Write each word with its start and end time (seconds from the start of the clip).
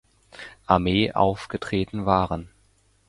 Armee 0.65 1.11
aufgetreten 1.13 2.07
waren. 2.07 2.49